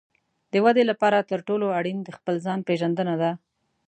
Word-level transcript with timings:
د 0.51 0.53
ودې 0.63 0.83
لپاره 0.91 1.27
تر 1.31 1.39
ټولو 1.47 1.65
اړین 1.79 1.97
د 2.03 2.09
خپل 2.17 2.35
ځان 2.45 2.59
پېژندنه 2.67 3.15
ده. 3.21 3.31